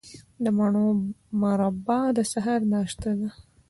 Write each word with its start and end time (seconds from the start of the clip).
د 0.43 0.45
مڼو 0.57 0.87
مربا 1.41 1.99
د 2.17 2.19
سهار 2.31 2.61
ناشته 2.73 3.09
ده. 3.19 3.29